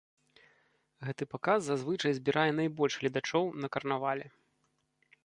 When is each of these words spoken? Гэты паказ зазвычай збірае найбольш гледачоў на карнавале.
Гэты 1.07 1.23
паказ 1.33 1.59
зазвычай 1.67 2.11
збірае 2.19 2.47
найбольш 2.63 2.93
гледачоў 3.05 3.43
на 3.67 3.71
карнавале. 3.77 4.25